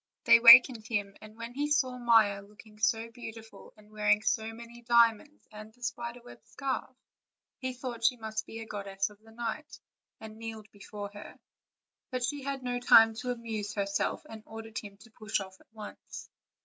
[0.23, 4.81] They awakened him, and when he saw Maia looking so beautiful and wearing so many
[4.81, 6.95] diamonds and the spider web scarf,
[7.59, 9.79] he thought she must be the goddess of night,
[10.19, 11.37] and kneeled before her;
[12.09, 15.71] but she had no time to amuse herself, and ordered him to push off at
[15.71, 16.31] once.